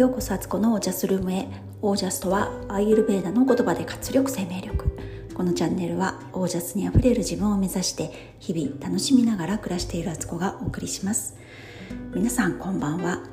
[0.00, 1.46] ようこそアツコのオージャスルームへ。
[1.82, 4.86] オージャスとはアイユルベーダの言葉で活力生命力。
[5.34, 11.36] このチャンネルはオージャスにあふれる自分を目指して日々楽しみながら暮らしているアツコがお送りします。
[12.14, 13.24] 皆さんこんばんは。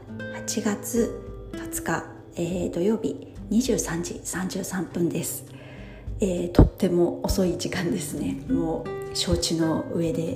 [0.46, 1.18] 8月
[1.54, 2.04] 20日、
[2.36, 5.46] えー、土曜日23時33分です、
[6.20, 8.42] えー、とっても遅い時間ですね。
[8.50, 10.36] もう承知の上で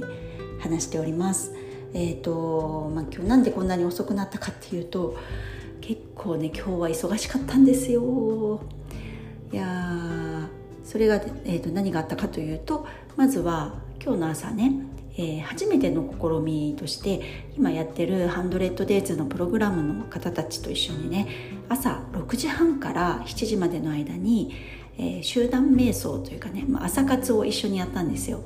[0.62, 1.52] 話しております。
[1.94, 5.18] えーとまあ、今日なんでこんなに遅くなったかっていうと
[5.92, 8.62] 結構ね今日は忙しかったんですよ
[9.52, 10.48] いや
[10.86, 14.72] それが、えーと、何があったかというとまずは今日の朝ね、
[15.18, 21.28] えー、初めての試みとして今やってるハンドレッドデイズのプログラムの方たちと一緒にね
[21.68, 24.56] 朝6時半から7時までの間に、
[24.98, 28.40] えー、集団瞑想というかね、まあ、朝活を一緒にやったんですよ。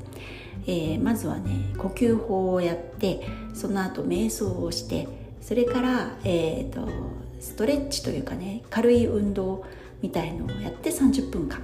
[0.65, 3.21] えー、まずはね呼吸法をやって
[3.53, 5.07] その後瞑想をして
[5.41, 9.65] それから、えーとストレッチというかね軽い運動
[10.01, 11.61] みたいのをやって30分間、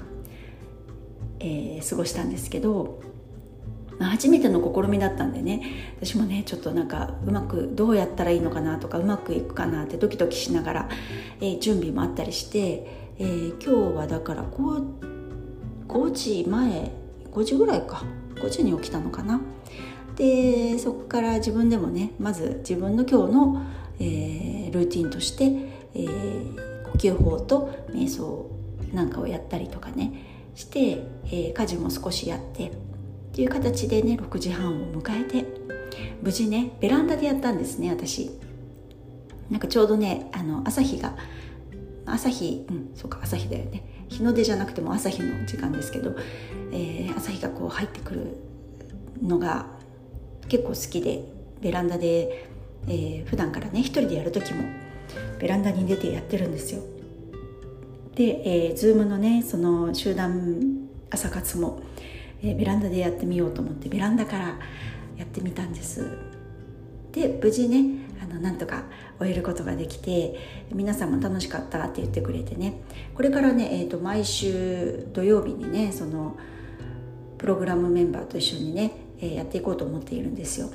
[1.40, 3.02] えー、過ごしたんですけど、
[4.00, 10.90] まあ、初めての試みだったんでね私もねちょっとなんかうまくどうやったらいいのかなとかうまくいくかなってドキドキしながら、
[11.40, 14.86] えー、準備もあったりして、えー、今日はだから 5,
[15.88, 16.92] 5時前
[17.32, 18.04] 5時ぐらいか
[18.36, 19.42] 5時に起きたのかな。
[20.16, 23.62] でそこから自分でもねまず自分の今日の
[24.02, 25.46] えー、ルーティンとして、
[25.94, 28.50] えー、呼吸法と瞑想
[28.94, 32.72] なんかをやったりとかねして、えー、家事も少しやってっ
[33.34, 35.46] ていう形でね6時半を迎えて
[36.22, 38.32] 無事ねベランダでやったんですね私。
[39.50, 41.18] なんかちょうどねあの朝日が
[42.06, 43.84] 朝日うんそうか朝日だよね。
[44.10, 46.16] 日の出じゃなくても朝日の時間ですけど、
[46.72, 48.38] えー、朝日がこう入ってくる
[49.22, 49.68] のが
[50.50, 51.24] 結構好きで
[51.62, 52.50] ベランダで
[52.88, 54.64] えー、普段からね一人でやる時も
[55.40, 56.82] ベランダに出てやってるんですよ。
[58.16, 61.82] で、えー、ズームのねその集団朝活も、
[62.44, 64.60] えー、ベランダでやってみようと思ってベランダから
[65.18, 66.18] やってみたんです。
[67.12, 68.84] で無事ねあのなんとか
[69.20, 70.36] 終えることができて
[70.74, 72.82] 皆さんも楽しかったって言ってくれてね。
[73.16, 76.38] これからね、えーと、毎週土曜日にねその
[77.38, 80.70] プログラムメンバーと一緒にね、えー、やっていこうと思っているんですよ。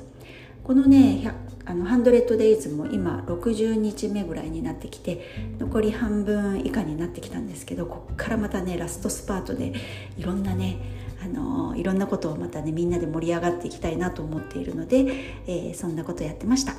[0.63, 1.33] このね
[1.69, 9.73] あのハンドレッドデイズも今60日目ぐらいになってきて残り半分以下になってきたんですけどこっからまたねラストスパートで
[10.17, 10.77] いろんなね
[11.21, 14.97] あのいろんなことをまたねみんなで盛り上がっていきたいなと思っているので、
[15.45, 16.73] えー、そんなことやってました。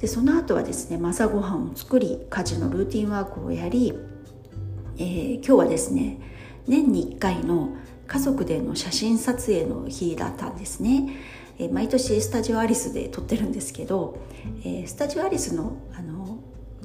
[0.00, 3.94] でその後はですね朝ごはんを作り家事のルーティンワークをやり、
[4.98, 6.18] えー、今日はですね
[6.66, 7.70] 年に1回の
[8.06, 11.08] 家族での写真撮影の日だったんですね。
[11.58, 14.18] え、毎年スタジオアリスで撮ってるんですけど、
[14.64, 16.38] え、スタジオアリスのあの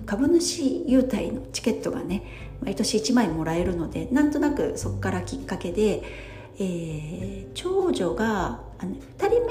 [0.06, 2.24] 株主優待のチケットがね
[2.62, 6.02] 毎年1枚もらえるのでなんとなくそこからきっかけで、
[6.60, 9.46] えー、長女があの2人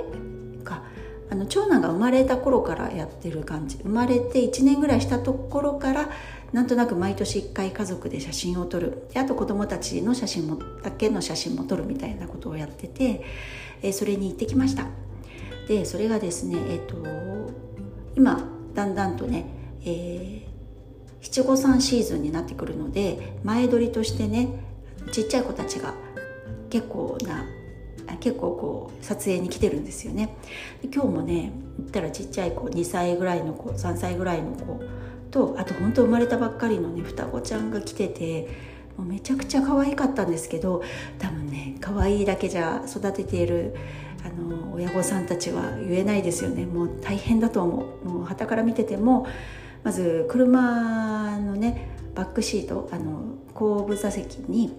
[0.59, 0.83] 目か
[1.31, 6.09] あの長男が生まれた頃からやってる感じ生まれて1年ぐらいしたところから
[6.53, 13.23] なんとなく毎年1回家族で写真を撮るであと子供たちの写真もだけの写真も撮るみたいなことをやってて、
[13.83, 14.87] えー、それに行ってきました。
[15.69, 17.53] でそれがですねえっ、ー、と
[18.17, 18.43] 今
[18.75, 19.47] だんだんとね、
[19.85, 20.43] えー、
[21.21, 24.49] 七五三シーズンになってくるので前撮りとしてね
[25.13, 25.95] ちっちゃい子たちが
[26.71, 27.45] 結構な
[28.21, 30.35] 結構こう撮影に来てるんですよね。
[30.83, 34.81] 今日もね行ったらちっちゃい子2歳ぐらいの子3歳ぐらいの子
[35.31, 38.49] とあと本当生まれたばっかりのね双子ちゃんが来てて
[38.97, 40.83] もうめちゃくちゃ可愛かったんですけど
[41.19, 43.75] 多分ね可愛いだけじゃ育てている
[44.25, 46.67] あの親御さんたちは言えないですよね。
[46.67, 48.09] もう大変だと思う。
[48.09, 49.27] もう旗から見てても
[49.85, 54.77] まず車のねバックシートあの後部座席に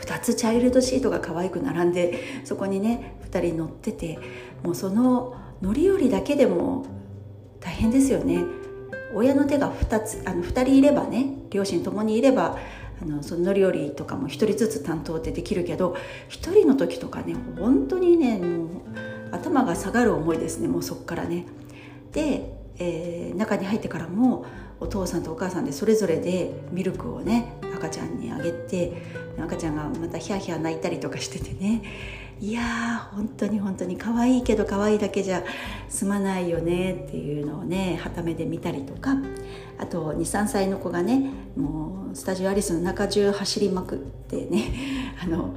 [0.00, 4.18] 2つチャイルドシートが可愛く並んでそこにね2人乗ってて
[4.62, 6.86] もうその乗り降りだけでも
[7.60, 8.44] 大変ですよね。
[9.14, 12.58] 親の手が2つあの2人いればね両親ともにいれば
[13.02, 15.96] あのその乗り降りとかも1人ずつ担当ってできるけど
[16.30, 18.68] 1人の時とかね本当にねもう
[19.32, 21.46] 頭が下がる思いですねもうそっからね。
[22.12, 24.46] で、えー、中に入ってからも
[24.80, 28.92] お父さんとお母さんでそれぞれでミルクをね赤ちゃんにあげて
[29.38, 31.82] 赤ちゃんがまたヒヤヒヤ泣いたりとかしててね
[32.40, 35.42] いやー本当に本当に可愛いけど可愛いだけじゃ
[35.88, 39.16] 済まないよねっていうのをねはためで見たりとか。
[39.78, 44.72] あと23歳の子がねもうスタジオアリスの中中走りまくってね
[45.22, 45.54] あの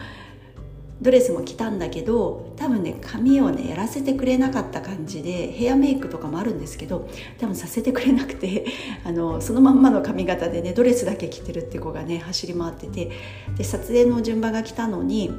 [1.00, 7.08] ドレスも着たんだけど多分ね髪をねやらせてくれなかった感じでヘアメイクとかもあるんですけど
[7.38, 8.66] 多分させてくれなくて
[9.06, 13.12] あのそのまんまの髪型でねドレスだけ着てるって子がね走り回ってて。
[13.56, 15.32] で撮影の順番が来たのに、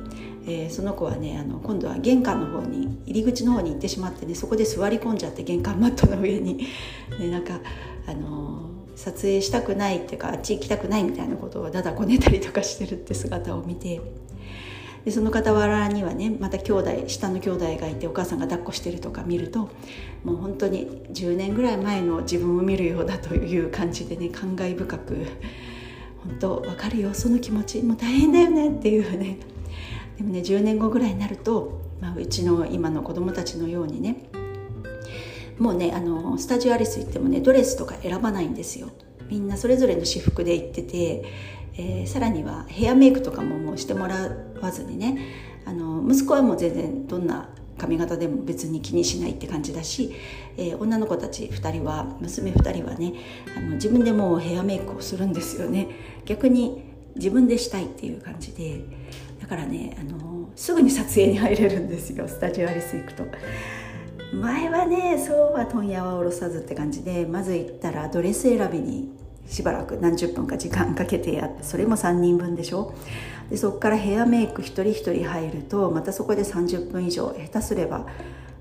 [0.49, 6.67] えー、その子はねあの今度は玄関の方に入り口の方に行ってしまってねそこで座り込んじゃって玄関マットの上に、
[7.21, 7.61] ね、なんか
[8.07, 14.01] あの撮影したくないっていうかあっち行きたくないみたいなことをだだこねたりとかしてるって姿を見て
[15.05, 19.69] でその傍らにはねまた兄弟下の兄弟がいてお母さんが抱っこしてるとか見ると
[20.25, 25.27] もう本当に10年ぐらい前の自分を見るようだという感じでね感慨深く
[26.25, 27.83] 本当分かるよその気持ち。
[27.83, 29.39] もう大変だよねっていうね。
[30.19, 34.29] でもね10年後ぐらいになると、まあ、うちの今の子供たちのようにね
[35.59, 38.91] もうねあのスタジオアリス行ってもねドレスとか選ばないんですよ。
[39.29, 41.25] みんなそれぞれの私服で行ってて
[41.79, 44.29] えー、さらにはヘアメイクとかももうしてもら
[44.61, 45.19] わずにね
[45.65, 47.49] あの息子はもう全然どんな
[47.79, 50.13] 髪型でも別に気にしないって感じだし、
[50.57, 53.15] えー、女の子たち2人は娘2人はね
[53.57, 55.89] あの自分でもうヘアメイクをするんですよね。
[56.25, 56.88] 逆に
[57.19, 58.85] 自分でしたいっていう感じで
[59.41, 63.25] だからねあのすぐに撮影に入れるんですよスタジオアリス行くと。
[64.33, 69.11] 前はねそうは問屋は下ろさずって感じでまず行ったらドレス選びに
[69.47, 72.95] しばらく何十分か時間かけてやってそれも3人分でしょ
[73.49, 78.07] でそこからヘアメイク一人一人入るとまたそこで30分以上下手すれば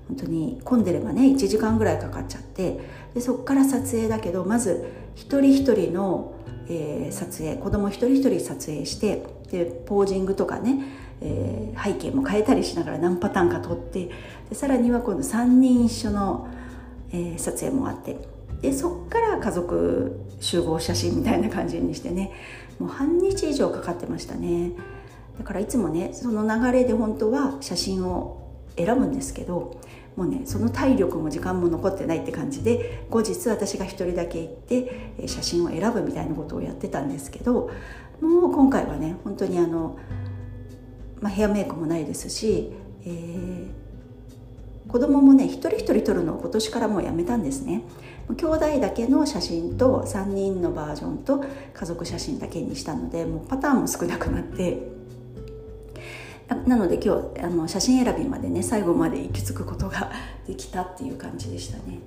[0.08, 2.80] 本当に混んでればね1時間ぐらいかかっちゃって
[3.14, 6.32] でそこから撮影だけどまず一人一人の、
[6.68, 10.84] えー、撮影子供一人一人撮影してでポージングとかね、
[11.20, 14.10] えー、背景も変えたりしながら何パターンか撮って
[14.50, 16.48] でさらには今度3人一緒の、
[17.10, 18.16] えー、撮影もあって
[18.60, 22.32] でそっから家族集合写真みたいな感じにしてね
[22.78, 24.72] もう半日以上かかってましたね。
[25.38, 28.38] だからいつもねその流れで本当は写真を
[28.76, 29.80] 選ぶんですけど
[30.18, 37.70] もうねその体力も時間も残ってないって感じで後日私が一人だけ行って写真を選ぶみたいなことをやってたんですけど
[38.20, 39.96] もう今回はね本当にあの、
[41.20, 42.72] まあ、ヘアメイクもないですし、
[43.04, 47.84] えー、子供もね一人一人撮るのを今年からもうやめたんですね。
[48.36, 51.42] 兄弟だけの写真と3人のバージョンと
[51.72, 54.97] 家族写真だけにしたのでもうパターンも少なくなって
[56.54, 60.10] なので今日あの写真選びまでね最後まで行き着くことが
[60.46, 62.00] できたっていう感じでしたね。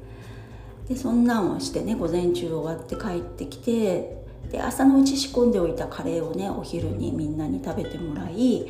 [0.87, 4.17] でそんなんをしてね午前中終わって帰ってきて
[4.51, 8.67] で朝のうち仕込んでおいたカレーをねお昼にみんなに食べてもらい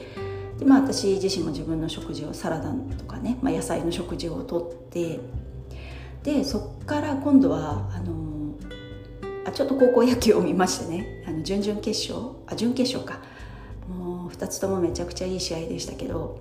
[0.59, 5.19] で、まあ、私自身も自分の食事をサラダとかね、まあ、野菜の食事をとって
[6.23, 8.55] でそっから今度はあの
[9.45, 13.23] あちょっと高校野球を見ましてねあの準々決勝あ準決勝か。
[14.41, 16.39] 2つともめちゃくちゃいい試合でしたけど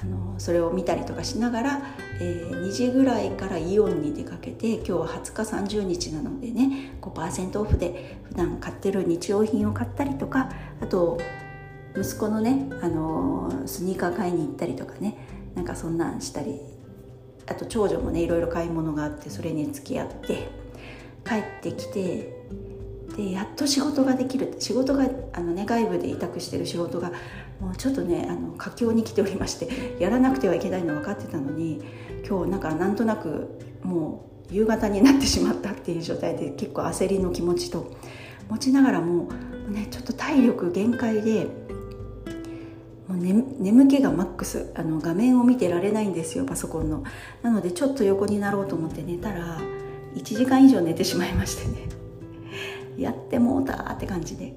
[0.00, 1.82] あのそれを見たりとかしながら、
[2.20, 11.20] えー、2時ぐらいからイオンに出かけて今日は20日30日なのでね5%オフで普段買ってる日用品を買ったりとかあと
[11.94, 15.16] 息子のね、あのスニーカー買いに行ったりとかね
[15.56, 16.60] なんかそんなんしたり
[17.48, 20.48] あと長女もねいろいろ買い物があってそれに付き合って
[21.26, 22.39] 帰ってきて
[23.16, 24.54] でやっと仕事ができる。
[24.58, 27.12] 仕事があの、ね、外部で委託してる仕事が
[27.60, 29.68] もうちょっとねあの佳境に来ておりまして
[30.00, 31.82] やらなくてはいけないの分かってたのに
[32.28, 33.48] 今日なんかなんとなく
[33.82, 37.92] もう夕方になってしまったっていう状態で結構焦りの気持ちと
[38.48, 39.28] 持ちながらも
[39.70, 41.46] ねちょっと体力限界で
[43.06, 47.04] もう、ね、眠気がマックスあの画面を見てられないんですよパソコンの。
[47.42, 49.58] なのでちょっと横になろうと思って寝たら
[50.14, 51.99] 1時間以上寝てしまいましてね。
[53.00, 54.56] やってもうたって感じで。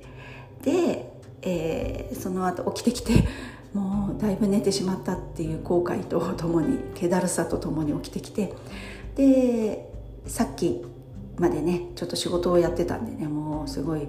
[0.63, 3.27] で、えー、その後起きてきて
[3.73, 8.53] もうだいぶ寝てしまったっていう後悔とともに気だるさとともに起きてきて。
[9.15, 9.89] で
[10.25, 10.83] さっき
[11.37, 14.07] までねちょっと仕事をやってたんでねもうすごい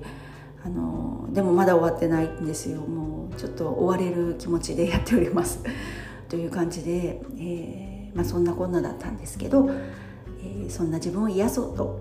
[0.65, 2.81] あのでもまだ終わってないんですよ。
[2.81, 5.63] もうちょっと追われる気持ちでやっております。
[6.29, 9.69] という感じで、えー、まあ、そんなこんなだったんですけど、
[10.43, 12.01] えー、そんな自分を癒そうと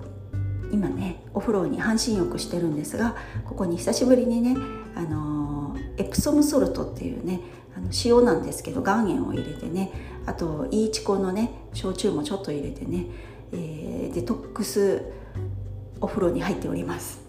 [0.73, 3.15] 今ねお風呂に半身浴してるんですが
[3.45, 4.57] ここに久しぶりにね、
[4.95, 7.41] あのエプソムソルトっていうね
[7.77, 9.91] あの塩なんですけど岩塩を入れてね
[10.25, 13.05] あとイーチコのね焼酎もちょっと入れてね、
[13.51, 15.03] えー、デトックス
[16.01, 17.21] お風呂に入っております。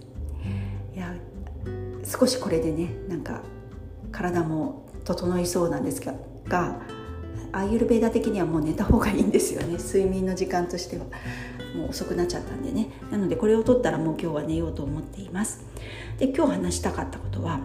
[0.94, 1.14] いや
[2.04, 3.42] 少しこれでねなんか
[4.10, 6.80] 体も整いそうなんですが
[7.52, 11.04] アーユルベーダ的にはもう寝た方がいいんですよね睡眠の時間としては。
[11.74, 12.88] もう遅くなっちゃったんでね。
[13.10, 15.64] なのでこれを取ったらもう今日は寝ようと思っています。
[16.18, 17.60] で今日話したかったことは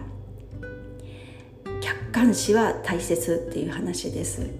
[1.80, 4.50] 客観視は大切っていう話です、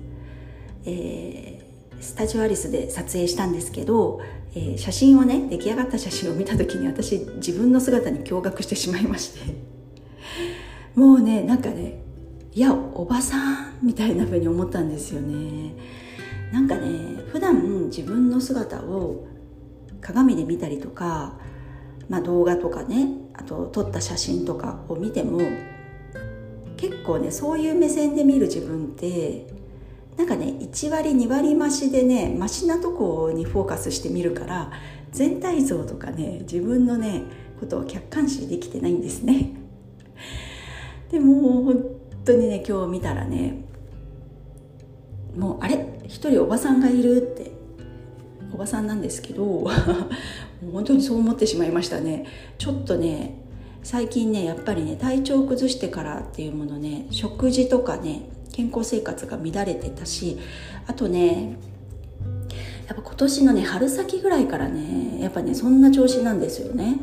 [0.85, 4.21] えー、スタジオアリスで撮影したんですけど、
[4.55, 9.71] えー、写真をね出来上がった写真を見た時に私自分の姿に驚愕してしまいまして。
[10.95, 12.03] もうねなんかね
[12.53, 13.37] いやおばさ
[13.71, 15.75] んみたいな風に思ったんですよね。
[16.53, 19.30] なんかね普段自分の姿を
[20.01, 21.35] 鏡で見たりとか、
[22.09, 25.41] まあ、動画とかねあと撮った写真とかを見ても
[26.77, 29.47] 結構ねそういう目線で見る自分って
[30.17, 34.73] なんかね1割2割増しでねマシなとこにフォーカスして見るから
[35.13, 37.23] 全体像とかね自分のね
[37.59, 39.53] ことを客観視できてないんですね。
[41.13, 41.85] でも本
[42.25, 43.65] 当にね今日見たらね
[45.37, 45.87] もうあれ？
[46.07, 47.53] 一人おばさんがいるって
[48.53, 49.69] おばさんなんですけど
[50.73, 52.27] 本当にそう思ってしまいましたね。
[52.59, 53.39] ちょっとね
[53.83, 60.39] 最近ねやっぱりね体調を崩してからっていうものね食事とかね健康生活が乱れてたし
[60.87, 61.57] あとね
[62.87, 67.01] やっぱ今年のね春先ぐらいからねやっぱねそんな調子なんですよね。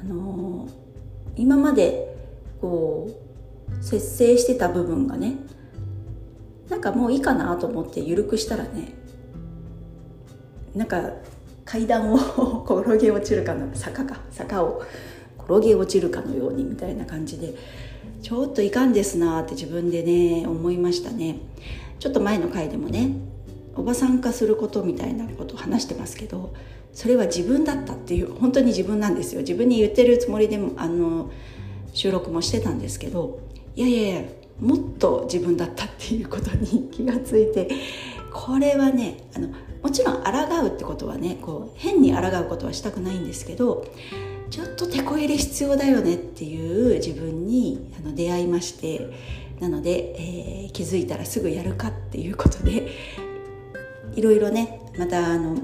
[0.00, 0.70] あのー、
[1.36, 2.14] 今まで
[2.60, 5.34] こう節制してた部分がね
[6.68, 8.94] なんかもういいかなと思って緩くしたらね
[10.76, 11.10] なんか
[11.64, 12.16] 階段を
[12.64, 14.82] 転げ落ちるかの坂か坂を
[15.38, 17.54] 転げ落ちるかのようにみたいな感じで
[18.22, 21.38] ちょっといかんですなって自分でね思いましたね
[21.98, 23.10] ちょっと前の回でもね。
[23.76, 26.54] おばさん化することみたいなことを話してますけど
[26.94, 29.42] それは自分だったっていう本当に自分なんですよ。
[29.42, 31.30] 自分に言ってるつもりでもあの
[31.92, 33.38] 収録もしてたんですけど
[33.74, 34.22] いやいやいや
[34.60, 37.68] もっと自分だったっていうことに気がついて
[38.32, 39.48] これはねあの
[39.86, 40.30] もちろん抗
[40.64, 43.86] うってことはねこう変に抗うことはしたくないんですけど
[44.50, 49.08] ちょっと手こ入れ必要だよねっていう自分にあの出会いまして
[49.60, 52.88] なので、えー、気づいたらすぐやるかっていうことで
[54.16, 55.56] いろいろねまたあの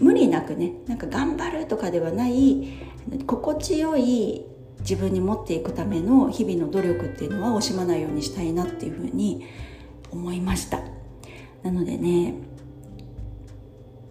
[0.00, 2.72] 無理なくねなんか頑張るとかではない
[3.24, 4.46] 心地よい
[4.80, 9.46] 自分に持っていくための日々の努力っていうのは惜しまないようにしたいなっていうふうに
[10.10, 10.80] 思いました。
[11.62, 12.48] なのでね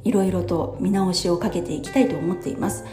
[0.04, 2.86] いろいろと見直しをかけていきたいと思っています。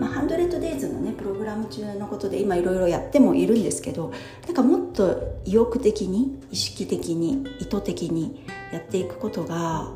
[0.00, 4.12] まあ、ハンドレッドデイズのねプログラム中のことで今いろいろやってもいるんですけど
[4.46, 9.90] なんかもっと意欲的に意識的に意図的にやっていくことが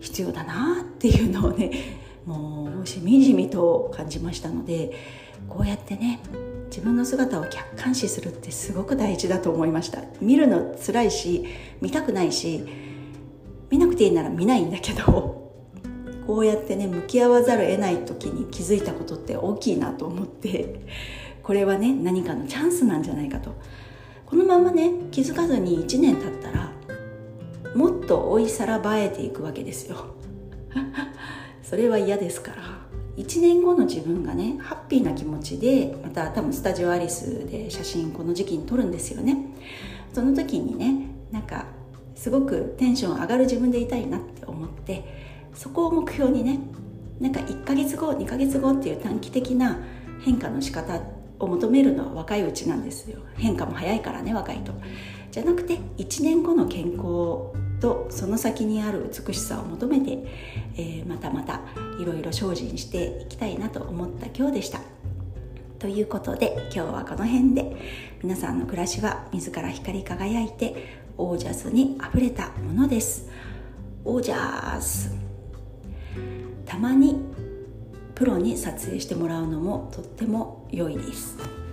[0.00, 1.70] 必要だなっていうのをね
[2.26, 4.92] もうしみじみと感じましたので
[5.48, 6.20] こうやってね
[6.66, 10.02] 自分の姿を客観視するってすごく大事だと思いました。
[10.20, 11.44] 見るの辛いし
[11.80, 12.64] 見たくないし
[13.70, 15.43] 見なくていいなら見ないんだけど
[16.26, 20.80] こうやってね向き合わざるを得ない時に気づいたことって大きいなと思って
[21.42, 23.52] これはね何かのチャンスなんじゃないかと。
[24.26, 26.72] このままね気づかずに1年経ったら
[27.76, 29.96] もっと追いさらばえていくわけですよ。
[31.62, 32.84] それは嫌ですから。
[33.16, 39.36] 1年後の自分がねハッピーな気持ちでまた多分スタジオアリスで写真この時期に撮るんですよね。
[40.12, 41.66] その時にねなんか
[42.14, 45.04] すごくテンション上がる自分でいたいなって思って
[45.54, 46.60] そこを目標にね
[47.20, 49.78] なんか1ヶ月後2ヶ月後っていう短期的な
[50.24, 51.00] 変化の仕方
[51.38, 53.20] を求めるのは若いうちなんですよ。
[53.36, 54.72] 変化も早いからね若いと。
[55.30, 57.02] じゃなくて1年後の健康
[57.80, 60.18] とその先にある美しさを求めて、
[60.76, 61.60] えー、またまた
[62.00, 64.80] いろいろ精進していきたいなと思った今日でした。
[65.78, 67.76] ということで今日はこの辺で
[68.22, 73.28] 皆さんの暮らしは自ら光り輝いてオージャスにあふれたものです。
[74.04, 75.23] オージャス。
[76.66, 77.16] たまに
[78.14, 81.63] プロに撮影してもらうのもとっても良いです。